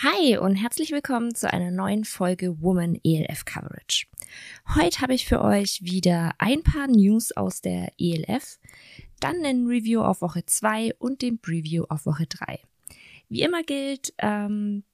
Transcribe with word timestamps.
Hi 0.00 0.38
und 0.38 0.54
herzlich 0.54 0.92
willkommen 0.92 1.34
zu 1.34 1.52
einer 1.52 1.72
neuen 1.72 2.04
Folge 2.04 2.62
Woman 2.62 3.00
ELF 3.02 3.44
Coverage. 3.44 4.06
Heute 4.76 5.00
habe 5.00 5.12
ich 5.12 5.26
für 5.26 5.42
euch 5.42 5.80
wieder 5.82 6.36
ein 6.38 6.62
paar 6.62 6.86
News 6.86 7.32
aus 7.32 7.62
der 7.62 7.90
ELF, 7.98 8.60
dann 9.18 9.44
ein 9.44 9.66
Review 9.66 10.02
auf 10.02 10.22
Woche 10.22 10.46
2 10.46 10.94
und 11.00 11.20
den 11.20 11.40
Preview 11.40 11.82
auf 11.88 12.06
Woche 12.06 12.26
3. 12.28 12.60
Wie 13.28 13.42
immer 13.42 13.64
gilt, 13.64 14.14
ähm, 14.18 14.84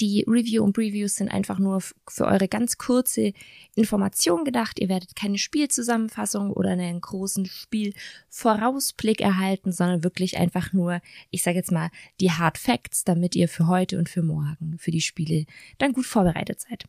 die 0.00 0.24
Review 0.28 0.62
und 0.62 0.74
Previews 0.74 1.16
sind 1.16 1.28
einfach 1.28 1.58
nur 1.58 1.80
für 1.80 2.26
eure 2.26 2.48
ganz 2.48 2.78
kurze 2.78 3.32
Information 3.74 4.44
gedacht. 4.44 4.78
Ihr 4.78 4.88
werdet 4.88 5.16
keine 5.16 5.38
Spielzusammenfassung 5.38 6.52
oder 6.52 6.70
einen 6.70 7.00
großen 7.00 7.46
Spielvorausblick 7.46 9.20
erhalten, 9.20 9.72
sondern 9.72 10.04
wirklich 10.04 10.36
einfach 10.38 10.72
nur, 10.72 11.00
ich 11.30 11.42
sage 11.42 11.56
jetzt 11.56 11.72
mal, 11.72 11.90
die 12.20 12.30
Hard 12.30 12.58
Facts, 12.58 13.04
damit 13.04 13.34
ihr 13.34 13.48
für 13.48 13.66
heute 13.66 13.98
und 13.98 14.08
für 14.08 14.22
morgen, 14.22 14.76
für 14.78 14.90
die 14.90 15.00
Spiele 15.00 15.46
dann 15.78 15.92
gut 15.92 16.06
vorbereitet 16.06 16.60
seid. 16.60 16.84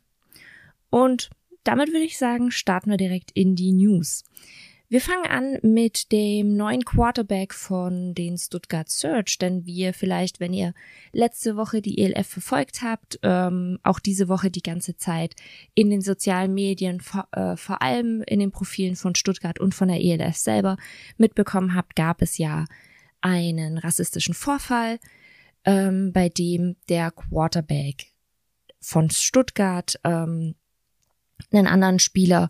Und 0.90 1.30
damit 1.64 1.90
würde 1.90 2.06
ich 2.06 2.18
sagen, 2.18 2.52
starten 2.52 2.90
wir 2.90 2.98
direkt 2.98 3.32
in 3.34 3.56
die 3.56 3.72
News. 3.72 4.24
Wir 4.92 5.02
fangen 5.02 5.28
an 5.28 5.60
mit 5.62 6.12
dem 6.12 6.58
neuen 6.58 6.84
Quarterback 6.84 7.54
von 7.54 8.16
den 8.16 8.40
Stuttgart 8.40 8.90
Search, 8.90 9.38
denn 9.38 9.64
wie 9.68 9.76
ihr 9.76 9.94
vielleicht, 9.94 10.40
wenn 10.40 10.52
ihr 10.52 10.74
letzte 11.12 11.56
Woche 11.56 11.84
die 11.84 12.00
ELF 12.00 12.26
verfolgt 12.26 12.82
habt, 12.82 13.20
ähm, 13.22 13.78
auch 13.84 14.00
diese 14.00 14.28
Woche 14.30 14.50
die 14.50 14.64
ganze 14.64 14.98
Zeit 14.98 15.36
in 15.76 15.92
den 15.92 16.02
sozialen 16.02 16.56
Medien, 16.56 17.02
vor, 17.02 17.28
äh, 17.34 17.56
vor 17.56 17.84
allem 17.84 18.24
in 18.26 18.40
den 18.40 18.50
Profilen 18.50 18.96
von 18.96 19.14
Stuttgart 19.14 19.60
und 19.60 19.76
von 19.76 19.90
der 19.90 20.02
ELF 20.02 20.38
selber 20.38 20.76
mitbekommen 21.18 21.76
habt, 21.76 21.96
gab 21.96 22.24
es 22.24 22.40
ja 22.40 22.66
einen 23.22 23.78
rassistischen 23.78 24.34
Vorfall, 24.34 24.98
ähm, 25.66 26.14
bei 26.14 26.30
dem 26.30 26.78
der 26.90 27.12
Quarterback 27.12 28.08
von 28.80 29.12
Stuttgart 29.12 30.00
ähm, 30.04 30.56
einen 31.52 31.68
anderen 31.68 32.00
Spieler 32.00 32.50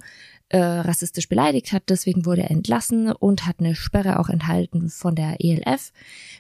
äh, 0.50 0.59
rassistisch 0.59 1.30
beleidigt 1.30 1.72
hat. 1.72 1.83
Deswegen 1.89 2.25
wurde 2.25 2.44
er 2.44 2.52
entlassen 2.52 3.11
und 3.11 3.45
hat 3.45 3.59
eine 3.59 3.75
Sperre 3.75 4.19
auch 4.19 4.30
enthalten 4.30 4.89
von 4.89 5.16
der 5.16 5.38
ELF. 5.39 5.92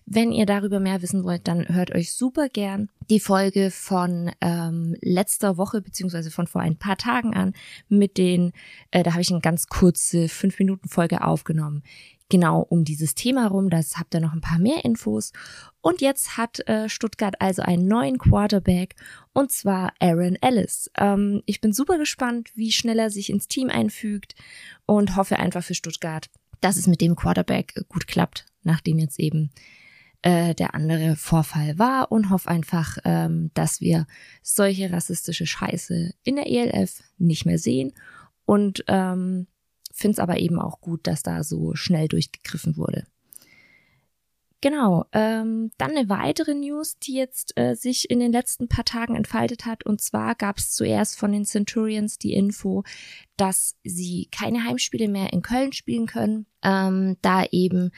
Wenn 0.05 0.31
ihr 0.31 0.45
darüber 0.45 0.79
mehr 0.79 1.01
wissen 1.01 1.23
wollt, 1.23 1.47
dann 1.47 1.67
hört 1.69 1.93
euch 1.93 2.13
super 2.13 2.49
gern 2.49 2.89
die 3.09 3.19
Folge 3.19 3.71
von 3.71 4.31
ähm, 4.41 4.95
letzter 5.01 5.57
Woche 5.57 5.81
beziehungsweise 5.81 6.31
von 6.31 6.47
vor 6.47 6.61
ein 6.61 6.75
paar 6.75 6.97
Tagen 6.97 7.33
an 7.33 7.53
mit 7.87 8.17
den, 8.17 8.51
äh, 8.91 9.03
da 9.03 9.11
habe 9.11 9.21
ich 9.21 9.31
eine 9.31 9.41
ganz 9.41 9.67
kurze 9.67 10.29
fünf 10.29 10.59
Minuten 10.59 10.89
Folge 10.89 11.23
aufgenommen 11.23 11.83
genau 12.29 12.61
um 12.61 12.85
dieses 12.85 13.15
Thema 13.15 13.47
rum. 13.47 13.69
Das 13.69 13.97
habt 13.97 14.13
ihr 14.13 14.21
noch 14.21 14.33
ein 14.33 14.41
paar 14.41 14.59
mehr 14.59 14.85
Infos. 14.85 15.33
Und 15.81 16.01
jetzt 16.01 16.37
hat 16.37 16.67
äh, 16.67 16.87
Stuttgart 16.87 17.35
also 17.41 17.61
einen 17.61 17.87
neuen 17.87 18.17
Quarterback 18.17 18.95
und 19.33 19.51
zwar 19.51 19.93
Aaron 19.99 20.37
Ellis. 20.41 20.89
Ähm, 20.97 21.41
ich 21.45 21.61
bin 21.61 21.73
super 21.73 21.97
gespannt, 21.97 22.51
wie 22.55 22.71
schnell 22.71 22.99
er 22.99 23.09
sich 23.09 23.29
ins 23.29 23.47
Team 23.47 23.69
einfügt 23.69 24.35
und 24.85 25.15
hoffe 25.15 25.39
einfach 25.39 25.63
für 25.63 25.75
Stuttgart, 25.75 26.29
dass 26.61 26.77
es 26.77 26.87
mit 26.87 27.01
dem 27.01 27.15
Quarterback 27.15 27.73
gut 27.89 28.07
klappt, 28.07 28.45
nachdem 28.63 28.99
jetzt 28.99 29.19
eben 29.19 29.49
äh, 30.21 30.53
der 30.53 30.75
andere 30.75 31.15
Vorfall 31.15 31.79
war 31.79 32.11
und 32.11 32.29
hoffe 32.29 32.49
einfach, 32.49 32.97
ähm, 33.05 33.51
dass 33.53 33.79
wir 33.79 34.05
solche 34.41 34.91
rassistische 34.91 35.45
Scheiße 35.45 36.13
in 36.23 36.35
der 36.35 36.47
ELF 36.47 37.01
nicht 37.17 37.45
mehr 37.45 37.57
sehen 37.57 37.93
und 38.45 38.83
ähm, 38.87 39.47
finde 39.99 40.13
es 40.13 40.19
aber 40.19 40.39
eben 40.39 40.59
auch 40.59 40.81
gut, 40.81 41.05
dass 41.07 41.23
da 41.23 41.43
so 41.43 41.75
schnell 41.75 42.07
durchgegriffen 42.07 42.77
wurde. 42.77 43.05
Genau, 44.61 45.05
ähm, 45.13 45.71
dann 45.77 45.91
eine 45.91 46.09
weitere 46.09 46.53
News, 46.53 46.99
die 46.99 47.13
jetzt 47.13 47.57
äh, 47.57 47.75
sich 47.75 48.09
in 48.09 48.19
den 48.19 48.33
letzten 48.33 48.67
paar 48.67 48.83
Tagen 48.83 49.15
entfaltet 49.15 49.65
hat. 49.65 49.85
Und 49.85 50.01
zwar 50.01 50.35
gab 50.35 50.57
es 50.57 50.73
zuerst 50.73 51.17
von 51.17 51.31
den 51.31 51.45
Centurions 51.45 52.17
die 52.17 52.33
Info, 52.33 52.83
dass 53.37 53.77
sie 53.85 54.27
keine 54.31 54.65
Heimspiele 54.65 55.07
mehr 55.07 55.31
in 55.31 55.43
Köln 55.43 55.71
spielen 55.71 56.07
können, 56.07 56.45
ähm, 56.61 57.15
da 57.21 57.45
eben 57.51 57.91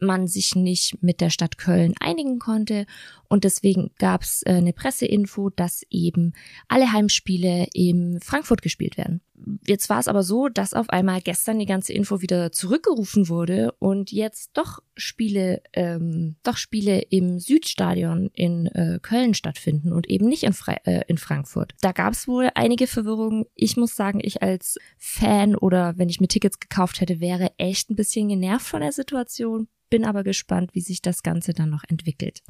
man 0.00 0.28
sich 0.28 0.54
nicht 0.54 1.02
mit 1.02 1.20
der 1.20 1.28
Stadt 1.28 1.58
Köln 1.58 1.94
einigen 2.00 2.38
konnte. 2.38 2.86
Und 3.28 3.44
deswegen 3.44 3.90
gab 3.98 4.22
es 4.22 4.42
äh, 4.44 4.52
eine 4.52 4.72
Presseinfo, 4.72 5.50
dass 5.50 5.84
eben 5.90 6.32
alle 6.66 6.92
Heimspiele 6.92 7.66
in 7.74 8.20
Frankfurt 8.22 8.62
gespielt 8.62 8.96
werden. 8.96 9.20
Jetzt 9.66 9.88
war 9.88 10.00
es 10.00 10.08
aber 10.08 10.22
so, 10.22 10.48
dass 10.48 10.74
auf 10.74 10.90
einmal 10.90 11.20
gestern 11.20 11.58
die 11.58 11.66
ganze 11.66 11.92
Info 11.92 12.22
wieder 12.22 12.50
zurückgerufen 12.50 13.28
wurde 13.28 13.72
und 13.78 14.10
jetzt 14.10 14.50
doch 14.54 14.80
Spiele, 14.96 15.62
ähm, 15.74 16.36
doch 16.42 16.56
Spiele 16.56 17.00
im 17.10 17.38
Südstadion 17.38 18.30
in 18.34 18.66
äh, 18.66 18.98
Köln 19.00 19.34
stattfinden 19.34 19.92
und 19.92 20.08
eben 20.08 20.26
nicht 20.26 20.42
in, 20.42 20.54
Fra 20.54 20.72
äh, 20.84 21.02
in 21.06 21.18
Frankfurt. 21.18 21.74
Da 21.82 21.92
gab 21.92 22.14
es 22.14 22.26
wohl 22.26 22.50
einige 22.54 22.86
Verwirrungen. 22.86 23.44
Ich 23.54 23.76
muss 23.76 23.94
sagen, 23.94 24.20
ich 24.22 24.42
als 24.42 24.78
Fan 24.96 25.54
oder 25.54 25.96
wenn 25.98 26.08
ich 26.08 26.20
mir 26.20 26.28
Tickets 26.28 26.58
gekauft 26.58 27.00
hätte, 27.00 27.20
wäre 27.20 27.52
echt 27.58 27.90
ein 27.90 27.96
bisschen 27.96 28.28
genervt 28.28 28.66
von 28.66 28.80
der 28.80 28.92
Situation 28.92 29.68
bin 29.90 30.04
aber 30.04 30.22
gespannt, 30.22 30.74
wie 30.74 30.80
sich 30.80 31.02
das 31.02 31.22
Ganze 31.22 31.52
dann 31.52 31.70
noch 31.70 31.84
entwickelt. 31.88 32.42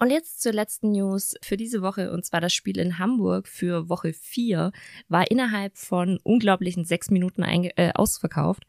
Und 0.00 0.10
jetzt 0.10 0.40
zur 0.40 0.52
letzten 0.52 0.92
News 0.92 1.34
für 1.42 1.56
diese 1.56 1.82
Woche, 1.82 2.12
und 2.12 2.24
zwar 2.24 2.40
das 2.40 2.54
Spiel 2.54 2.78
in 2.78 2.98
Hamburg 2.98 3.48
für 3.48 3.88
Woche 3.88 4.12
4 4.12 4.70
war 5.08 5.30
innerhalb 5.30 5.76
von 5.76 6.20
unglaublichen 6.22 6.84
sechs 6.84 7.10
Minuten 7.10 7.42
äh, 7.42 7.92
ausverkauft. 7.94 8.64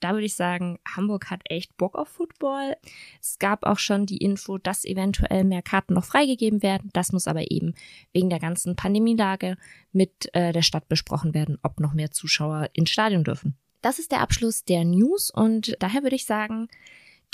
Da 0.00 0.12
würde 0.12 0.26
ich 0.26 0.34
sagen, 0.34 0.78
Hamburg 0.86 1.30
hat 1.30 1.40
echt 1.48 1.74
Bock 1.78 1.96
auf 1.96 2.08
Football. 2.08 2.76
Es 3.22 3.38
gab 3.38 3.64
auch 3.64 3.78
schon 3.78 4.04
die 4.04 4.18
Info, 4.18 4.58
dass 4.58 4.84
eventuell 4.84 5.44
mehr 5.44 5.62
Karten 5.62 5.94
noch 5.94 6.04
freigegeben 6.04 6.62
werden. 6.62 6.90
Das 6.92 7.12
muss 7.12 7.26
aber 7.26 7.50
eben 7.50 7.74
wegen 8.12 8.28
der 8.28 8.40
ganzen 8.40 8.76
Pandemielage 8.76 9.56
mit 9.92 10.28
äh, 10.34 10.52
der 10.52 10.60
Stadt 10.60 10.88
besprochen 10.88 11.32
werden, 11.32 11.56
ob 11.62 11.80
noch 11.80 11.94
mehr 11.94 12.10
Zuschauer 12.10 12.68
ins 12.74 12.90
Stadion 12.90 13.24
dürfen. 13.24 13.56
Das 13.80 13.98
ist 13.98 14.12
der 14.12 14.20
Abschluss 14.20 14.64
der 14.64 14.84
News 14.84 15.30
und 15.30 15.76
daher 15.80 16.02
würde 16.02 16.16
ich 16.16 16.26
sagen, 16.26 16.68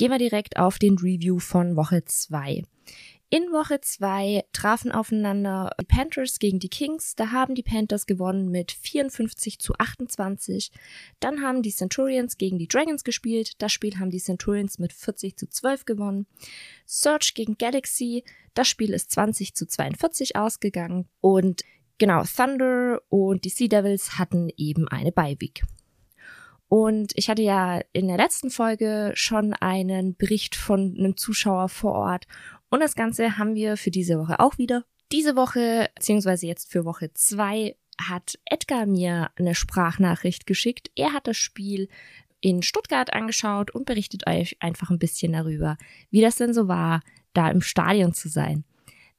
Gehen 0.00 0.10
wir 0.12 0.18
direkt 0.18 0.56
auf 0.56 0.78
den 0.78 0.96
Review 0.96 1.40
von 1.40 1.76
Woche 1.76 2.02
2. 2.02 2.62
In 3.32 3.52
Woche 3.52 3.80
2 3.80 4.44
trafen 4.52 4.90
aufeinander 4.90 5.70
die 5.80 5.84
Panthers 5.84 6.40
gegen 6.40 6.58
die 6.58 6.68
Kings. 6.68 7.14
Da 7.14 7.30
haben 7.30 7.54
die 7.54 7.62
Panthers 7.62 8.06
gewonnen 8.06 8.50
mit 8.50 8.72
54 8.72 9.60
zu 9.60 9.72
28. 9.78 10.72
Dann 11.20 11.40
haben 11.40 11.62
die 11.62 11.70
Centurions 11.70 12.38
gegen 12.38 12.58
die 12.58 12.66
Dragons 12.66 13.04
gespielt. 13.04 13.52
Das 13.62 13.70
Spiel 13.70 14.00
haben 14.00 14.10
die 14.10 14.18
Centurions 14.18 14.80
mit 14.80 14.92
40 14.92 15.36
zu 15.36 15.48
12 15.48 15.84
gewonnen. 15.84 16.26
Search 16.86 17.34
gegen 17.34 17.56
Galaxy. 17.56 18.24
Das 18.54 18.66
Spiel 18.66 18.92
ist 18.92 19.12
20 19.12 19.54
zu 19.54 19.64
42 19.64 20.34
ausgegangen. 20.34 21.06
Und 21.20 21.62
genau, 21.98 22.24
Thunder 22.24 23.00
und 23.10 23.44
die 23.44 23.50
Sea 23.50 23.68
Devils 23.68 24.18
hatten 24.18 24.50
eben 24.56 24.88
eine 24.88 25.12
Beiweek. 25.12 25.62
Und 26.70 27.12
ich 27.16 27.28
hatte 27.28 27.42
ja 27.42 27.80
in 27.92 28.06
der 28.06 28.16
letzten 28.16 28.48
Folge 28.48 29.10
schon 29.14 29.54
einen 29.54 30.14
Bericht 30.16 30.54
von 30.54 30.94
einem 30.96 31.16
Zuschauer 31.16 31.68
vor 31.68 31.94
Ort. 31.94 32.26
Und 32.70 32.80
das 32.80 32.94
Ganze 32.94 33.36
haben 33.36 33.56
wir 33.56 33.76
für 33.76 33.90
diese 33.90 34.18
Woche 34.18 34.38
auch 34.38 34.56
wieder. 34.56 34.84
Diese 35.10 35.34
Woche, 35.34 35.90
beziehungsweise 35.96 36.46
jetzt 36.46 36.70
für 36.70 36.84
Woche 36.84 37.12
zwei, 37.14 37.76
hat 38.00 38.38
Edgar 38.44 38.86
mir 38.86 39.30
eine 39.36 39.56
Sprachnachricht 39.56 40.46
geschickt. 40.46 40.90
Er 40.94 41.12
hat 41.12 41.26
das 41.26 41.36
Spiel 41.36 41.88
in 42.40 42.62
Stuttgart 42.62 43.12
angeschaut 43.12 43.72
und 43.72 43.86
berichtet 43.86 44.26
euch 44.26 44.56
einfach 44.60 44.88
ein 44.88 45.00
bisschen 45.00 45.32
darüber, 45.32 45.76
wie 46.10 46.20
das 46.20 46.36
denn 46.36 46.54
so 46.54 46.68
war, 46.68 47.02
da 47.34 47.50
im 47.50 47.60
Stadion 47.60 48.14
zu 48.14 48.28
sein. 48.28 48.64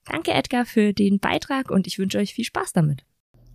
Danke 0.10 0.32
Edgar 0.32 0.66
für 0.66 0.94
den 0.94 1.20
Beitrag 1.20 1.70
und 1.70 1.86
ich 1.86 2.00
wünsche 2.00 2.18
euch 2.18 2.34
viel 2.34 2.46
Spaß 2.46 2.74
damit. 2.74 3.04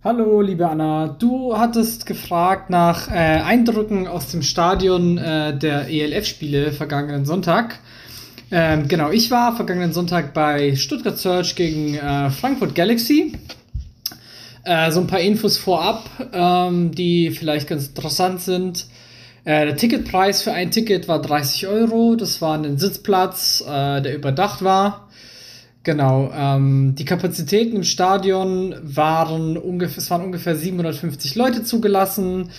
Hallo, 0.03 0.41
liebe 0.41 0.69
Anna. 0.69 1.07
Du 1.07 1.57
hattest 1.57 2.05
gefragt 2.05 2.69
nach 2.69 3.09
äh, 3.09 3.41
Eindrücken 3.41 4.07
aus 4.07 4.29
dem 4.29 4.43
Stadion 4.43 5.17
äh, 5.17 5.57
der 5.57 5.89
ELF-Spiele 5.89 6.71
vergangenen 6.71 7.25
Sonntag. 7.25 7.79
Ähm, 8.49 8.87
genau, 8.87 9.11
ich 9.11 9.29
war 9.29 9.55
vergangenen 9.55 9.91
Sonntag 9.91 10.33
bei 10.33 10.75
Stuttgart 10.75 11.17
Search 11.17 11.55
gegen 11.55 11.95
äh, 11.95 12.29
Frankfurt 12.29 12.75
Galaxy. 12.75 13.33
Äh, 14.63 14.91
so 14.91 15.01
ein 15.01 15.07
paar 15.07 15.19
Infos 15.19 15.57
vorab, 15.57 16.09
ähm, 16.31 16.91
die 16.91 17.31
vielleicht 17.31 17.67
ganz 17.67 17.87
interessant 17.87 18.41
sind. 18.41 18.85
Äh, 19.43 19.65
der 19.65 19.75
Ticketpreis 19.75 20.41
für 20.41 20.53
ein 20.53 20.71
Ticket 20.71 21.07
war 21.09 21.21
30 21.21 21.67
Euro. 21.67 22.15
Das 22.15 22.41
war 22.41 22.57
ein 22.57 22.77
Sitzplatz, 22.77 23.63
äh, 23.67 24.01
der 24.01 24.15
überdacht 24.15 24.63
war. 24.63 25.09
Genau, 25.83 26.31
ähm, 26.33 26.95
die 26.95 27.05
Kapazitäten 27.05 27.77
im 27.77 27.83
Stadion 27.83 28.75
waren 28.81 29.57
ungefähr, 29.57 29.99
es 29.99 30.09
waren 30.09 30.23
ungefähr 30.23 30.55
750 30.55 31.35
Leute 31.35 31.63
zugelassen. 31.63 32.49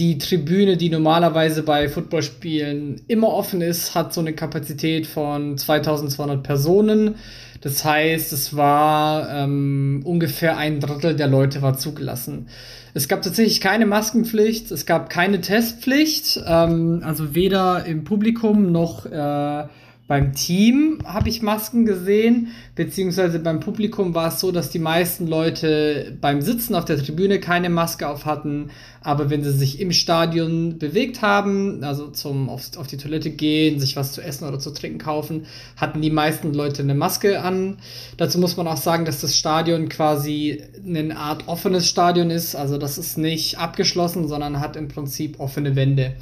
Die 0.00 0.16
Tribüne, 0.16 0.78
die 0.78 0.88
normalerweise 0.88 1.62
bei 1.62 1.86
Footballspielen 1.90 3.02
immer 3.06 3.28
offen 3.28 3.60
ist, 3.60 3.94
hat 3.94 4.14
so 4.14 4.22
eine 4.22 4.32
Kapazität 4.32 5.06
von 5.06 5.58
2200 5.58 6.42
Personen. 6.42 7.16
Das 7.60 7.84
heißt, 7.84 8.32
es 8.32 8.56
war 8.56 9.28
ähm, 9.28 10.00
ungefähr 10.04 10.56
ein 10.56 10.80
Drittel 10.80 11.16
der 11.16 11.26
Leute 11.26 11.60
war 11.60 11.76
zugelassen. 11.76 12.48
Es 12.94 13.08
gab 13.08 13.20
tatsächlich 13.20 13.60
keine 13.60 13.84
Maskenpflicht, 13.84 14.70
es 14.70 14.86
gab 14.86 15.10
keine 15.10 15.42
Testpflicht, 15.42 16.40
ähm, 16.46 17.02
also 17.04 17.34
weder 17.34 17.84
im 17.84 18.04
Publikum 18.04 18.72
noch 18.72 19.04
äh, 19.04 19.64
Beim 20.10 20.34
Team 20.34 20.98
habe 21.04 21.28
ich 21.28 21.40
Masken 21.40 21.86
gesehen, 21.86 22.48
beziehungsweise 22.74 23.38
beim 23.38 23.60
Publikum 23.60 24.12
war 24.12 24.26
es 24.26 24.40
so, 24.40 24.50
dass 24.50 24.68
die 24.68 24.80
meisten 24.80 25.28
Leute 25.28 26.18
beim 26.20 26.42
Sitzen 26.42 26.74
auf 26.74 26.84
der 26.84 26.98
Tribüne 26.98 27.38
keine 27.38 27.70
Maske 27.70 28.08
auf 28.08 28.24
hatten, 28.24 28.70
aber 29.02 29.30
wenn 29.30 29.44
sie 29.44 29.52
sich 29.52 29.80
im 29.80 29.92
Stadion 29.92 30.80
bewegt 30.80 31.22
haben, 31.22 31.84
also 31.84 32.08
zum 32.08 32.48
auf, 32.48 32.76
auf 32.76 32.88
die 32.88 32.96
Toilette 32.96 33.30
gehen, 33.30 33.78
sich 33.78 33.94
was 33.94 34.10
zu 34.10 34.20
essen 34.20 34.48
oder 34.48 34.58
zu 34.58 34.72
trinken 34.72 34.98
kaufen, 34.98 35.46
hatten 35.76 36.02
die 36.02 36.10
meisten 36.10 36.52
Leute 36.54 36.82
eine 36.82 36.96
Maske 36.96 37.40
an. 37.40 37.76
Dazu 38.16 38.40
muss 38.40 38.56
man 38.56 38.66
auch 38.66 38.78
sagen, 38.78 39.04
dass 39.04 39.20
das 39.20 39.36
Stadion 39.36 39.88
quasi 39.88 40.60
eine 40.84 41.16
Art 41.16 41.46
offenes 41.46 41.88
Stadion 41.88 42.30
ist, 42.30 42.56
also 42.56 42.78
das 42.78 42.98
ist 42.98 43.16
nicht 43.16 43.60
abgeschlossen, 43.60 44.26
sondern 44.26 44.58
hat 44.58 44.74
im 44.74 44.88
Prinzip 44.88 45.38
offene 45.38 45.76
Wände. 45.76 46.16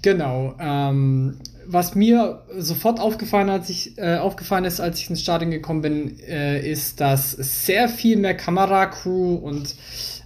Genau. 0.00 0.54
Ähm, 0.58 1.36
was 1.66 1.94
mir 1.94 2.42
sofort 2.58 3.00
aufgefallen, 3.00 3.50
als 3.50 3.68
ich, 3.68 3.98
äh, 3.98 4.16
aufgefallen 4.16 4.64
ist, 4.64 4.80
als 4.80 4.98
ich 4.98 5.10
ins 5.10 5.20
Stadion 5.22 5.50
gekommen 5.50 5.82
bin, 5.82 6.18
äh, 6.20 6.60
ist, 6.60 7.00
dass 7.00 7.36
es 7.36 7.66
sehr 7.66 7.88
viel 7.88 8.16
mehr 8.16 8.36
Kameracrew 8.36 9.34
und 9.34 9.74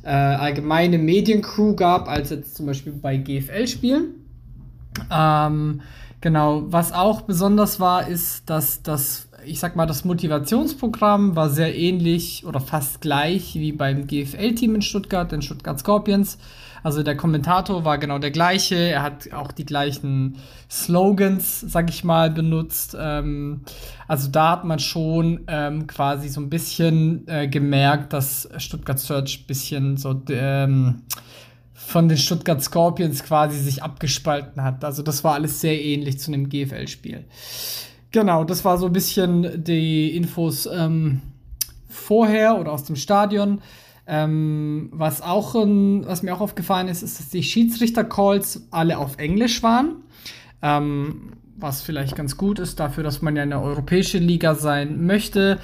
äh, 0.03 0.11
allgemeine 0.11 0.99
Mediencrew 0.99 1.75
gab, 1.75 2.09
als 2.09 2.31
jetzt 2.31 2.57
zum 2.57 2.67
Beispiel 2.67 2.93
bei 2.93 3.17
GFL-Spielen. 3.17 4.15
Ähm, 5.11 5.81
genau, 6.21 6.65
was 6.67 6.93
auch 6.93 7.23
besonders 7.23 7.81
war, 7.81 8.09
ist, 8.09 8.49
dass 8.49 8.83
das, 8.83 9.29
ich 9.47 9.61
sag 9.61 9.77
mal, 9.77 9.87
das 9.87 10.05
Motivationsprogramm 10.05 11.37
war 11.37 11.49
sehr 11.49 11.77
ähnlich 11.77 12.45
oder 12.45 12.61
fast 12.61 13.01
gleich 13.01 13.55
wie 13.55 13.73
beim 13.73 14.07
GFL-Team 14.07 14.75
in 14.75 14.83
Stuttgart, 14.83 15.31
den 15.31 15.43
Stuttgart 15.43 15.79
Scorpions. 15.79 16.39
Also 16.83 17.03
der 17.03 17.17
Kommentator 17.17 17.85
war 17.85 17.99
genau 17.99 18.19
der 18.19 18.31
gleiche. 18.31 18.77
Er 18.77 19.03
hat 19.03 19.33
auch 19.33 19.51
die 19.51 19.65
gleichen 19.65 20.37
Slogans, 20.71 21.61
sag 21.61 21.91
ich 21.91 22.05
mal, 22.05 22.31
benutzt. 22.31 22.97
Ähm, 22.99 23.63
also 24.07 24.29
da 24.31 24.53
hat 24.53 24.65
man 24.65 24.79
schon 24.79 25.41
ähm, 25.49 25.87
quasi 25.87 26.29
so 26.29 26.41
ein 26.41 26.51
bisschen 26.51 27.27
äh, 27.27 27.49
gemerkt, 27.49 28.13
dass 28.13 28.49
Stuttgart 28.59 28.99
Search 28.99 29.41
ein 29.41 29.47
bisschen 29.47 29.97
so 29.97 30.21
ähm, 30.29 31.03
von 31.73 32.09
den 32.09 32.19
Stuttgart 32.19 32.63
Scorpions 32.63 33.25
quasi 33.25 33.59
sich 33.59 33.83
abgespalten 33.83 34.63
hat. 34.63 34.85
Also 34.85 35.03
das 35.03 35.25
war 35.25 35.35
alles 35.35 35.61
sehr 35.61 35.83
ähnlich 35.83 36.19
zu 36.19 36.33
einem 36.33 36.49
GFL-Spiel. 36.49 37.25
Genau, 38.17 38.45
das 38.45 38.65
war 38.65 38.79
so 38.79 38.87
ein 38.87 38.95
bisschen 38.95 39.63
die 39.63 40.17
Infos 40.17 40.65
ähm, 40.65 41.21
vorher 41.87 42.59
oder 42.59 42.73
aus 42.73 42.85
dem 42.85 42.97
Stadion. 42.97 43.61
Ähm, 44.07 44.89
was 44.91 45.21
auch, 45.21 45.55
was 45.55 46.23
mir 46.23 46.35
auch 46.35 46.41
aufgefallen 46.41 46.89
ist, 46.89 47.03
ist, 47.03 47.19
dass 47.19 47.29
die 47.29 47.43
Schiedsrichter-Calls 47.43 48.69
alle 48.71 48.97
auf 48.97 49.19
Englisch 49.19 49.63
waren. 49.63 49.97
Ähm, 50.63 51.33
was 51.59 51.83
vielleicht 51.83 52.17
ganz 52.17 52.37
gut 52.37 52.59
ist 52.59 52.81
dafür, 52.81 53.03
dass 53.03 53.23
man 53.23 53.37
ja 53.37 53.43
eine 53.43 53.61
europäische 53.61 54.19
Liga 54.19 54.55
sein 54.55 55.07
möchte. 55.07 55.59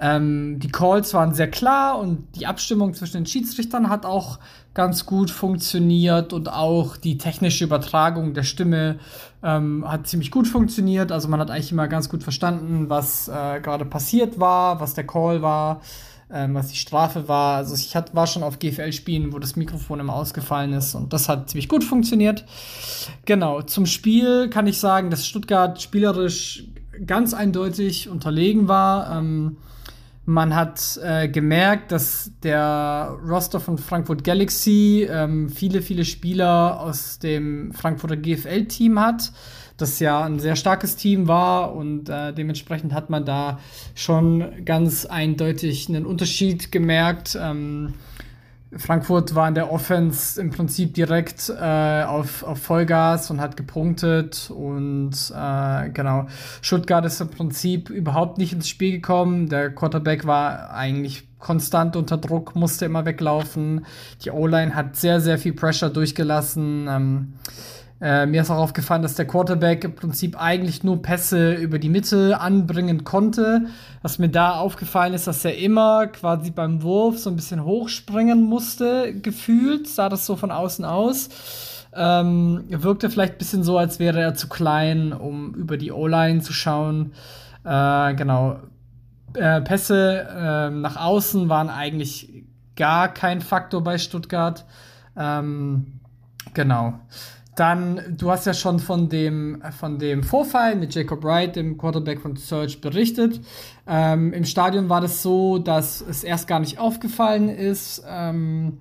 Ähm, 0.00 0.58
die 0.58 0.70
Calls 0.70 1.12
waren 1.14 1.34
sehr 1.34 1.50
klar 1.50 1.98
und 1.98 2.26
die 2.36 2.46
Abstimmung 2.46 2.94
zwischen 2.94 3.18
den 3.18 3.26
Schiedsrichtern 3.26 3.88
hat 3.88 4.06
auch 4.06 4.38
ganz 4.72 5.06
gut 5.06 5.30
funktioniert 5.30 6.32
und 6.32 6.50
auch 6.50 6.96
die 6.96 7.18
technische 7.18 7.64
Übertragung 7.64 8.34
der 8.34 8.42
Stimme 8.42 8.98
ähm, 9.42 9.84
hat 9.86 10.06
ziemlich 10.06 10.30
gut 10.30 10.48
funktioniert. 10.48 11.12
Also 11.12 11.28
man 11.28 11.40
hat 11.40 11.50
eigentlich 11.50 11.72
immer 11.72 11.88
ganz 11.88 12.08
gut 12.08 12.22
verstanden, 12.22 12.88
was 12.88 13.28
äh, 13.28 13.60
gerade 13.60 13.84
passiert 13.84 14.40
war, 14.40 14.80
was 14.80 14.94
der 14.94 15.06
Call 15.06 15.42
war 15.42 15.80
ähm, 16.34 16.54
was 16.54 16.68
die 16.68 16.76
Strafe 16.76 17.28
war. 17.28 17.56
Also 17.56 17.74
ich 17.74 17.94
hat, 17.94 18.14
war 18.14 18.26
schon 18.26 18.42
auf 18.42 18.58
GFL-Spielen, 18.58 19.32
wo 19.32 19.38
das 19.38 19.56
Mikrofon 19.56 20.00
immer 20.00 20.14
ausgefallen 20.14 20.72
ist 20.72 20.94
und 20.94 21.12
das 21.12 21.28
hat 21.28 21.48
ziemlich 21.48 21.68
gut 21.68 21.84
funktioniert. 21.84 22.44
Genau, 23.24 23.62
zum 23.62 23.86
Spiel 23.86 24.50
kann 24.50 24.66
ich 24.66 24.78
sagen, 24.78 25.10
dass 25.10 25.26
Stuttgart 25.26 25.80
spielerisch 25.80 26.64
ganz 27.06 27.34
eindeutig 27.34 28.08
unterlegen 28.08 28.68
war. 28.68 29.16
Ähm, 29.16 29.56
man 30.26 30.54
hat 30.54 30.98
äh, 31.02 31.28
gemerkt, 31.28 31.92
dass 31.92 32.30
der 32.42 33.16
Roster 33.28 33.60
von 33.60 33.76
Frankfurt 33.76 34.24
Galaxy 34.24 35.06
ähm, 35.08 35.50
viele, 35.50 35.82
viele 35.82 36.04
Spieler 36.04 36.80
aus 36.80 37.18
dem 37.18 37.72
Frankfurter 37.72 38.16
GFL-Team 38.16 38.98
hat 38.98 39.32
das 39.76 39.98
ja 39.98 40.24
ein 40.24 40.38
sehr 40.38 40.56
starkes 40.56 40.96
Team 40.96 41.26
war 41.26 41.74
und 41.74 42.08
äh, 42.08 42.32
dementsprechend 42.32 42.92
hat 42.92 43.10
man 43.10 43.24
da 43.24 43.58
schon 43.94 44.64
ganz 44.64 45.06
eindeutig 45.06 45.88
einen 45.88 46.06
Unterschied 46.06 46.70
gemerkt. 46.70 47.36
Ähm, 47.40 47.94
Frankfurt 48.76 49.34
war 49.34 49.46
in 49.48 49.54
der 49.54 49.70
Offense 49.70 50.40
im 50.40 50.50
Prinzip 50.50 50.94
direkt 50.94 51.48
äh, 51.48 52.02
auf, 52.04 52.42
auf 52.42 52.58
Vollgas 52.58 53.30
und 53.30 53.40
hat 53.40 53.56
gepunktet 53.56 54.50
und 54.54 55.12
äh, 55.34 55.90
genau, 55.90 56.26
Stuttgart 56.60 57.04
ist 57.04 57.20
im 57.20 57.28
Prinzip 57.28 57.90
überhaupt 57.90 58.38
nicht 58.38 58.52
ins 58.52 58.68
Spiel 58.68 58.92
gekommen. 58.92 59.48
Der 59.48 59.70
Quarterback 59.70 60.26
war 60.26 60.70
eigentlich 60.70 61.24
konstant 61.38 61.94
unter 61.94 62.16
Druck, 62.16 62.56
musste 62.56 62.86
immer 62.86 63.04
weglaufen. 63.04 63.86
Die 64.24 64.30
O-Line 64.30 64.74
hat 64.74 64.96
sehr, 64.96 65.20
sehr 65.20 65.38
viel 65.38 65.52
Pressure 65.52 65.90
durchgelassen. 65.90 66.86
Ähm, 66.88 67.32
äh, 68.00 68.26
mir 68.26 68.42
ist 68.42 68.50
auch 68.50 68.58
aufgefallen, 68.58 69.02
dass 69.02 69.14
der 69.14 69.26
Quarterback 69.26 69.84
im 69.84 69.94
Prinzip 69.94 70.40
eigentlich 70.40 70.82
nur 70.82 71.00
Pässe 71.00 71.54
über 71.54 71.78
die 71.78 71.88
Mitte 71.88 72.40
anbringen 72.40 73.04
konnte. 73.04 73.66
Was 74.02 74.18
mir 74.18 74.28
da 74.28 74.56
aufgefallen 74.56 75.14
ist, 75.14 75.26
dass 75.26 75.44
er 75.44 75.56
immer 75.56 76.08
quasi 76.08 76.50
beim 76.50 76.82
Wurf 76.82 77.18
so 77.18 77.30
ein 77.30 77.36
bisschen 77.36 77.64
hochspringen 77.64 78.42
musste, 78.42 79.14
gefühlt, 79.14 79.86
sah 79.88 80.08
das 80.08 80.26
so 80.26 80.36
von 80.36 80.50
außen 80.50 80.84
aus. 80.84 81.28
Ähm, 81.94 82.64
wirkte 82.68 83.08
vielleicht 83.08 83.34
ein 83.34 83.38
bisschen 83.38 83.62
so, 83.62 83.78
als 83.78 84.00
wäre 84.00 84.20
er 84.20 84.34
zu 84.34 84.48
klein, 84.48 85.12
um 85.12 85.54
über 85.54 85.76
die 85.76 85.92
O-Line 85.92 86.40
zu 86.40 86.52
schauen. 86.52 87.12
Äh, 87.64 88.14
genau. 88.14 88.58
Äh, 89.34 89.60
Pässe 89.62 90.26
äh, 90.28 90.70
nach 90.70 90.96
außen 90.96 91.48
waren 91.48 91.70
eigentlich 91.70 92.44
gar 92.76 93.08
kein 93.08 93.40
Faktor 93.40 93.82
bei 93.84 93.98
Stuttgart. 93.98 94.64
Ähm, 95.16 96.00
genau. 96.52 96.94
Dann, 97.56 98.16
du 98.16 98.30
hast 98.30 98.46
ja 98.46 98.54
schon 98.54 98.80
von 98.80 99.08
dem, 99.08 99.62
von 99.78 99.98
dem 99.98 100.22
Vorfall 100.22 100.74
mit 100.76 100.94
Jacob 100.94 101.22
Wright, 101.22 101.54
dem 101.54 101.78
Quarterback 101.78 102.20
von 102.20 102.36
Surge, 102.36 102.78
berichtet. 102.80 103.40
Ähm, 103.86 104.32
Im 104.32 104.44
Stadion 104.44 104.88
war 104.88 105.00
das 105.00 105.22
so, 105.22 105.58
dass 105.58 106.00
es 106.00 106.24
erst 106.24 106.48
gar 106.48 106.58
nicht 106.58 106.78
aufgefallen 106.78 107.48
ist, 107.48 108.02
ähm, 108.08 108.78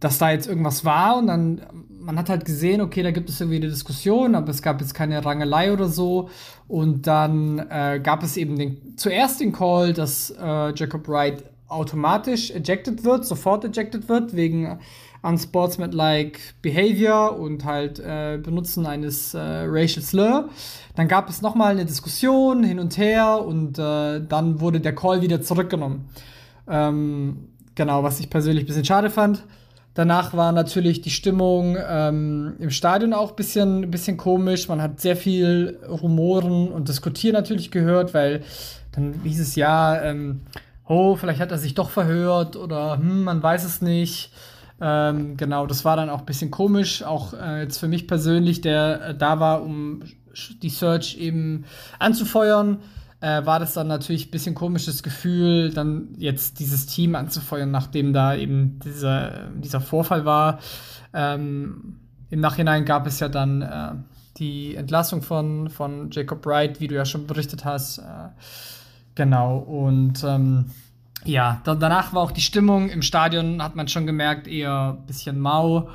dass 0.00 0.18
da 0.18 0.30
jetzt 0.30 0.48
irgendwas 0.48 0.84
war. 0.84 1.18
Und 1.18 1.28
dann, 1.28 1.60
man 2.00 2.18
hat 2.18 2.28
halt 2.28 2.44
gesehen, 2.44 2.80
okay, 2.80 3.02
da 3.02 3.12
gibt 3.12 3.28
es 3.28 3.40
irgendwie 3.40 3.58
eine 3.58 3.68
Diskussion, 3.68 4.34
aber 4.34 4.50
es 4.50 4.62
gab 4.62 4.80
jetzt 4.80 4.94
keine 4.94 5.24
Rangelei 5.24 5.72
oder 5.72 5.86
so. 5.86 6.28
Und 6.66 7.06
dann 7.06 7.58
äh, 7.70 8.00
gab 8.02 8.22
es 8.22 8.36
eben 8.36 8.58
den, 8.58 8.96
zuerst 8.96 9.40
den 9.40 9.52
Call, 9.52 9.92
dass 9.92 10.30
äh, 10.30 10.72
Jacob 10.74 11.06
Wright 11.06 11.44
automatisch 11.68 12.50
ejected 12.50 13.04
wird, 13.04 13.24
sofort 13.24 13.64
ejected 13.64 14.08
wird, 14.08 14.34
wegen 14.34 14.80
unsportsmanlike 15.22 16.38
behavior 16.62 17.38
und 17.38 17.64
halt 17.64 17.98
äh, 17.98 18.38
Benutzen 18.42 18.86
eines 18.86 19.34
äh, 19.34 19.38
racial 19.38 20.02
slur. 20.02 20.48
Dann 20.96 21.08
gab 21.08 21.28
es 21.28 21.42
nochmal 21.42 21.72
eine 21.72 21.84
Diskussion 21.84 22.64
hin 22.64 22.78
und 22.78 22.96
her 22.96 23.44
und 23.44 23.78
äh, 23.78 24.20
dann 24.26 24.60
wurde 24.60 24.80
der 24.80 24.94
Call 24.94 25.22
wieder 25.22 25.42
zurückgenommen. 25.42 26.08
Ähm, 26.68 27.48
genau, 27.74 28.02
was 28.02 28.20
ich 28.20 28.30
persönlich 28.30 28.64
ein 28.64 28.66
bisschen 28.66 28.84
schade 28.84 29.10
fand. 29.10 29.44
Danach 29.94 30.34
war 30.34 30.52
natürlich 30.52 31.02
die 31.02 31.10
Stimmung 31.10 31.76
ähm, 31.76 32.54
im 32.60 32.70
Stadion 32.70 33.12
auch 33.12 33.30
ein 33.30 33.36
bisschen, 33.36 33.90
bisschen 33.90 34.16
komisch. 34.16 34.68
Man 34.68 34.80
hat 34.80 35.00
sehr 35.00 35.16
viel 35.16 35.78
Rumoren 35.88 36.68
und 36.68 36.88
Diskutieren 36.88 37.34
natürlich 37.34 37.70
gehört, 37.70 38.14
weil 38.14 38.42
dann 38.92 39.20
hieß 39.24 39.40
es 39.40 39.56
ja, 39.56 40.00
ähm, 40.00 40.42
oh, 40.86 41.16
vielleicht 41.16 41.40
hat 41.40 41.50
er 41.50 41.58
sich 41.58 41.74
doch 41.74 41.90
verhört 41.90 42.56
oder 42.56 42.98
hm, 42.98 43.24
man 43.24 43.42
weiß 43.42 43.64
es 43.64 43.82
nicht. 43.82 44.32
Ähm, 44.80 45.36
genau, 45.36 45.66
das 45.66 45.84
war 45.84 45.96
dann 45.96 46.08
auch 46.08 46.20
ein 46.20 46.26
bisschen 46.26 46.50
komisch, 46.50 47.02
auch 47.02 47.34
äh, 47.34 47.62
jetzt 47.62 47.78
für 47.78 47.88
mich 47.88 48.08
persönlich, 48.08 48.60
der 48.62 49.08
äh, 49.08 49.14
da 49.14 49.38
war, 49.38 49.62
um 49.62 50.02
die 50.62 50.70
Search 50.70 51.18
eben 51.18 51.64
anzufeuern, 51.98 52.78
äh, 53.20 53.44
war 53.44 53.60
das 53.60 53.74
dann 53.74 53.88
natürlich 53.88 54.28
ein 54.28 54.30
bisschen 54.30 54.54
komisches 54.54 55.02
Gefühl, 55.02 55.70
dann 55.70 56.14
jetzt 56.16 56.60
dieses 56.60 56.86
Team 56.86 57.14
anzufeuern, 57.14 57.70
nachdem 57.70 58.14
da 58.14 58.34
eben 58.34 58.78
dieser, 58.80 59.50
dieser 59.54 59.80
Vorfall 59.80 60.24
war. 60.24 60.60
Ähm, 61.12 61.96
Im 62.30 62.40
Nachhinein 62.40 62.86
gab 62.86 63.06
es 63.06 63.20
ja 63.20 63.28
dann 63.28 63.60
äh, 63.60 63.92
die 64.38 64.74
Entlassung 64.76 65.20
von, 65.20 65.68
von 65.68 66.10
Jacob 66.10 66.46
Wright, 66.46 66.80
wie 66.80 66.88
du 66.88 66.94
ja 66.94 67.04
schon 67.04 67.26
berichtet 67.26 67.66
hast. 67.66 67.98
Äh, 67.98 68.02
genau, 69.14 69.58
und 69.58 70.24
ähm, 70.24 70.66
ja, 71.24 71.60
da, 71.64 71.74
danach 71.74 72.12
war 72.12 72.22
auch 72.22 72.32
die 72.32 72.40
Stimmung 72.40 72.88
im 72.88 73.02
Stadion, 73.02 73.62
hat 73.62 73.76
man 73.76 73.88
schon 73.88 74.06
gemerkt, 74.06 74.46
eher 74.46 74.96
ein 74.98 75.06
bisschen 75.06 75.38
mau. 75.38 75.88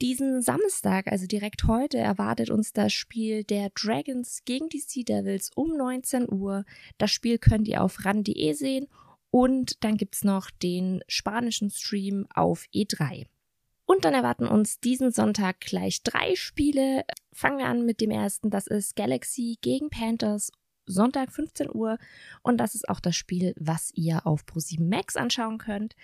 Diesen 0.00 0.42
Samstag, 0.42 1.06
also 1.06 1.28
direkt 1.28 1.68
heute, 1.68 1.98
erwartet 1.98 2.50
uns 2.50 2.72
das 2.72 2.92
Spiel 2.92 3.44
der 3.44 3.70
Dragons 3.70 4.42
gegen 4.44 4.68
die 4.68 4.80
Sea 4.80 5.04
Devils 5.04 5.52
um 5.54 5.76
19 5.76 6.26
Uhr. 6.32 6.64
Das 6.98 7.12
Spiel 7.12 7.38
könnt 7.38 7.68
ihr 7.68 7.80
auf 7.80 8.04
ran.de 8.04 8.52
sehen 8.54 8.88
und 9.30 9.84
dann 9.84 9.96
gibt's 9.96 10.24
noch 10.24 10.50
den 10.50 11.04
spanischen 11.06 11.70
Stream 11.70 12.26
auf 12.34 12.64
E3. 12.74 13.26
Und 13.92 14.06
dann 14.06 14.14
erwarten 14.14 14.46
uns 14.46 14.80
diesen 14.80 15.12
Sonntag 15.12 15.60
gleich 15.60 16.02
drei 16.02 16.34
Spiele. 16.34 17.04
Fangen 17.30 17.58
wir 17.58 17.66
an 17.66 17.84
mit 17.84 18.00
dem 18.00 18.10
ersten. 18.10 18.48
Das 18.48 18.66
ist 18.66 18.96
Galaxy 18.96 19.58
gegen 19.60 19.90
Panthers. 19.90 20.50
Sonntag 20.86 21.30
15 21.30 21.68
Uhr 21.70 21.98
und 22.42 22.56
das 22.56 22.74
ist 22.74 22.88
auch 22.88 23.00
das 23.00 23.14
Spiel, 23.14 23.54
was 23.56 23.92
ihr 23.94 24.26
auf 24.26 24.44
Pro7 24.44 24.82
Max 24.82 25.16
anschauen 25.16 25.58
könnt. 25.58 25.94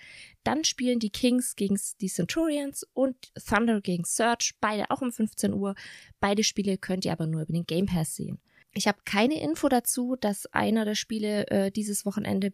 Dann 0.43 0.63
spielen 0.63 0.99
die 0.99 1.09
Kings 1.09 1.55
gegen 1.55 1.79
die 1.99 2.07
Centurions 2.07 2.85
und 2.93 3.15
Thunder 3.43 3.81
gegen 3.81 4.05
Surge, 4.05 4.53
beide 4.61 4.91
auch 4.91 5.01
um 5.01 5.11
15 5.11 5.51
Uhr. 5.51 5.73
Beide 6.19 6.43
Spiele 6.43 6.77
könnt 6.77 7.05
ihr 7.05 7.11
aber 7.11 7.25
nur 7.25 7.41
über 7.41 7.53
den 7.53 7.65
Game 7.65 7.87
Pass 7.87 8.15
sehen. 8.15 8.39
Ich 8.71 8.87
habe 8.87 8.99
keine 9.03 9.41
Info 9.41 9.67
dazu, 9.67 10.15
dass 10.15 10.45
einer 10.53 10.85
der 10.85 10.95
Spiele 10.95 11.47
äh, 11.47 11.71
dieses 11.71 12.05
Wochenende 12.05 12.53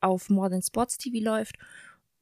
auf 0.00 0.30
More 0.30 0.48
Than 0.48 0.62
Sports 0.62 0.96
TV 0.96 1.22
läuft 1.22 1.56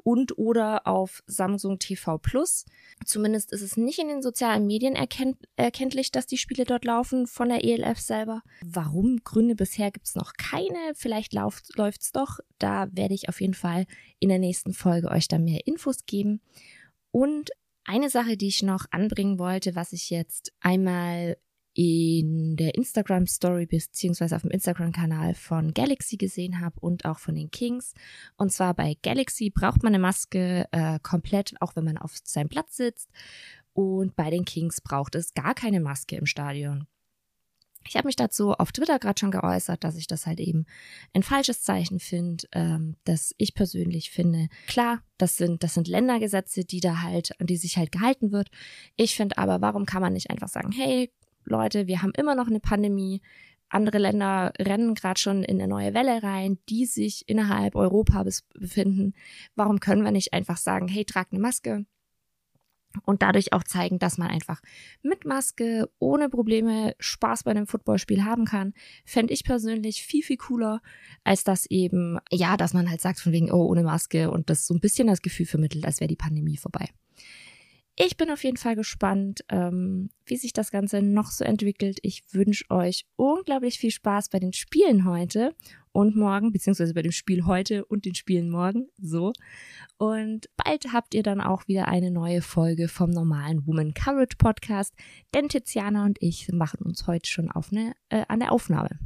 und 0.09 0.39
oder 0.39 0.87
auf 0.87 1.23
Samsung 1.27 1.79
TV 1.79 2.17
Plus. 2.17 2.65
Zumindest 3.05 3.53
ist 3.53 3.61
es 3.61 3.77
nicht 3.77 3.99
in 3.99 4.09
den 4.09 4.23
sozialen 4.23 4.67
Medien 4.67 4.97
erkennt, 4.97 5.37
erkenntlich, 5.57 6.11
dass 6.11 6.27
die 6.27 6.39
Spiele 6.39 6.65
dort 6.65 6.87
laufen 6.87 7.27
von 7.27 7.51
der 7.51 7.63
ELF 7.63 8.01
selber. 8.01 8.43
Warum? 8.65 9.19
Gründe 9.23 9.55
bisher 9.55 9.91
gibt 9.91 10.07
es 10.07 10.15
noch 10.15 10.33
keine. 10.39 10.79
Vielleicht 10.95 11.35
läuft 11.35 11.77
es 11.77 12.13
doch. 12.13 12.39
Da 12.59 12.89
werde 12.93 13.13
ich 13.13 13.29
auf 13.29 13.43
jeden 13.43 13.53
Fall 13.53 13.85
in 14.19 14.31
der 14.31 14.39
nächsten 14.39 14.73
Folge 14.73 15.11
euch 15.11 15.29
dann 15.29 15.45
mehr 15.45 15.67
Infos 15.67 16.07
geben. 16.07 16.41
Und 17.11 17.51
eine 17.85 18.09
Sache, 18.09 18.39
die 18.39 18.49
ich 18.49 18.63
noch 18.63 18.87
anbringen 18.91 19.39
wollte, 19.39 19.75
was 19.75 19.93
ich 19.93 20.09
jetzt 20.09 20.55
einmal 20.61 21.37
in 21.79 22.57
der 22.57 22.75
Instagram 22.75 23.29
Story 23.29 23.65
beziehungsweise 23.65 24.35
auf 24.35 24.43
dem 24.43 24.51
Instagram 24.51 24.91
Kanal 24.91 25.35
von 25.35 25.73
Galaxy 25.73 26.17
gesehen 26.17 26.61
habe 26.61 26.75
und 26.81 27.05
auch 27.05 27.21
von 27.21 27.37
den 27.37 27.53
Kings. 27.53 27.95
Und 28.37 28.53
zwar 28.53 28.75
bei 28.75 28.97
Galaxy 29.01 29.51
braucht 29.51 29.85
man 29.85 29.95
eine 29.95 30.03
Maske 30.03 30.67
äh, 30.73 30.99
komplett, 31.05 31.55
auch 31.61 31.77
wenn 31.77 31.85
man 31.85 31.97
auf 31.97 32.17
seinem 32.25 32.49
Platz 32.49 32.79
sitzt. 32.79 33.09
Und 33.75 34.17
bei 34.17 34.29
den 34.29 34.45
Kings 34.45 34.81
braucht 34.81 35.15
es 35.15 35.35
gar 35.35 35.55
keine 35.55 35.79
Maske 35.79 36.17
im 36.17 36.27
Stadion. 36.27 36.89
Ich 37.87 37.97
habe 37.97 38.09
mich 38.09 38.17
dazu 38.17 38.55
auf 38.55 38.73
Twitter 38.73 38.99
gerade 38.99 39.21
schon 39.21 39.31
geäußert, 39.31 39.85
dass 39.85 39.95
ich 39.95 40.09
das 40.09 40.27
halt 40.27 40.41
eben 40.41 40.67
ein 41.15 41.23
falsches 41.23 41.63
Zeichen 41.63 42.01
finde, 42.01 42.49
ähm, 42.51 42.97
dass 43.05 43.37
ich 43.39 43.55
persönlich 43.55 44.11
finde. 44.11 44.49
Klar, 44.67 45.01
das 45.17 45.37
sind 45.37 45.63
das 45.63 45.75
sind 45.75 45.87
Ländergesetze, 45.87 46.65
die 46.65 46.81
da 46.81 47.03
halt, 47.03 47.41
an 47.41 47.47
die 47.47 47.57
sich 47.57 47.77
halt 47.77 47.93
gehalten 47.93 48.33
wird. 48.33 48.51
Ich 48.97 49.15
finde 49.15 49.39
aber, 49.39 49.61
warum 49.61 49.87
kann 49.87 50.03
man 50.03 50.15
nicht 50.15 50.29
einfach 50.29 50.49
sagen, 50.49 50.73
hey, 50.73 51.13
Leute, 51.45 51.87
wir 51.87 52.03
haben 52.03 52.13
immer 52.17 52.35
noch 52.35 52.49
eine 52.49 52.61
Pandemie. 52.61 53.23
Andere 53.69 53.99
Länder 53.99 54.53
rennen 54.59 54.95
gerade 54.95 55.21
schon 55.21 55.43
in 55.43 55.61
eine 55.61 55.69
neue 55.69 55.95
Welle 55.95 56.23
rein, 56.23 56.59
die 56.69 56.87
sich 56.87 57.29
innerhalb 57.29 57.75
Europas 57.75 58.43
befinden. 58.55 59.15
Warum 59.55 59.81
können 59.81 60.05
wir 60.05 60.11
nicht 60.11 60.33
einfach 60.33 60.57
sagen, 60.57 60.89
hey, 60.89 61.05
trag 61.05 61.29
eine 61.31 61.41
Maske? 61.41 61.85
Und 63.05 63.23
dadurch 63.23 63.53
auch 63.53 63.65
zeigen, 63.65 63.99
dass 63.99 64.17
man 64.17 64.29
einfach 64.29 64.61
mit 65.03 65.27
Maske 65.27 65.91
ohne 65.99 66.31
Probleme 66.31 66.95
Spaß 66.99 67.45
bei 67.45 67.51
einem 67.51 67.67
Footballspiel 67.67 68.25
haben 68.25 68.47
kann, 68.47 68.73
fände 69.05 69.33
ich 69.33 69.45
persönlich 69.45 70.03
viel, 70.03 70.23
viel 70.23 70.39
cooler, 70.39 70.81
als 71.23 71.45
dass 71.45 71.67
eben, 71.67 72.19
ja, 72.31 72.57
dass 72.57 72.73
man 72.73 72.89
halt 72.89 73.01
sagt 73.01 73.21
von 73.21 73.33
wegen, 73.33 73.53
oh, 73.53 73.67
ohne 73.67 73.83
Maske 73.83 74.31
und 74.31 74.49
das 74.49 74.67
so 74.67 74.75
ein 74.75 74.81
bisschen 74.81 75.07
das 75.07 75.23
Gefühl 75.23 75.47
vermittelt, 75.47 75.85
als 75.85 76.01
wäre 76.01 76.09
die 76.09 76.17
Pandemie 76.17 76.57
vorbei. 76.57 76.89
Ich 78.01 78.17
bin 78.17 78.31
auf 78.31 78.45
jeden 78.45 78.57
Fall 78.57 78.77
gespannt, 78.77 79.45
ähm, 79.49 80.11
wie 80.25 80.37
sich 80.37 80.53
das 80.53 80.71
Ganze 80.71 81.03
noch 81.03 81.33
so 81.33 81.43
entwickelt. 81.43 81.99
Ich 82.03 82.23
wünsche 82.31 82.65
euch 82.71 83.07
unglaublich 83.17 83.81
viel 83.81 83.91
Spaß 83.91 84.29
bei 84.29 84.39
den 84.39 84.53
Spielen 84.53 85.05
heute 85.05 85.53
und 85.91 86.15
morgen, 86.15 86.53
beziehungsweise 86.53 86.95
bei 86.95 87.03
dem 87.03 87.11
Spiel 87.11 87.45
heute 87.45 87.85
und 87.85 88.05
den 88.05 88.15
Spielen 88.15 88.51
morgen. 88.51 88.87
So. 88.99 89.33
Und 89.97 90.49
bald 90.57 90.93
habt 90.93 91.13
ihr 91.13 91.25
dann 91.25 91.41
auch 91.41 91.67
wieder 91.67 91.89
eine 91.89 92.13
neue 92.13 92.41
Folge 92.41 92.87
vom 92.87 93.11
normalen 93.11 93.67
Woman 93.67 93.95
Courage 93.95 94.37
Podcast, 94.39 94.95
denn 95.35 95.49
Tiziana 95.49 96.05
und 96.05 96.19
ich 96.21 96.53
machen 96.53 96.87
uns 96.87 97.09
heute 97.09 97.29
schon 97.29 97.51
auf 97.51 97.73
eine, 97.73 97.95
äh, 98.11 98.25
an 98.29 98.39
der 98.39 98.53
Aufnahme. 98.53 99.01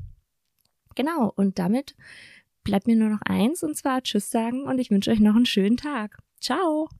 Genau, 0.96 1.32
und 1.34 1.58
damit 1.58 1.96
bleibt 2.62 2.87
mir 2.87 2.96
nur 2.96 3.08
noch 3.08 3.22
eins, 3.22 3.62
und 3.62 3.75
zwar 3.75 4.02
Tschüss 4.02 4.30
sagen 4.30 4.64
und 4.64 4.78
ich 4.78 4.90
wünsche 4.90 5.11
euch 5.11 5.20
noch 5.20 5.34
einen 5.34 5.46
schönen 5.46 5.78
Tag. 5.78 6.18
Ciao! 6.42 6.90